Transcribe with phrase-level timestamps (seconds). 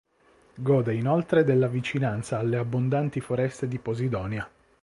[0.55, 4.49] Gode inoltre della vicinanza alle abbondanti foreste di "Posidonia".